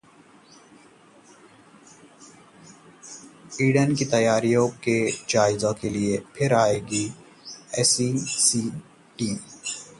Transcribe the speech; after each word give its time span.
Eden 3.61 3.93
की 3.95 4.05
तैयारियों 4.13 4.67
के 4.87 4.97
जायजे 5.29 5.73
के 5.81 5.89
लिए 5.89 6.17
फिर 6.35 6.53
आएगी 6.63 7.05
आईसीसी 7.77 8.69
टीम 9.19 9.37